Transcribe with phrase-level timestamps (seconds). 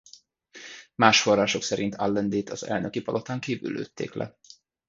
[0.97, 4.37] Más források szerint Allendét az elnöki palotán kívül lőtték le.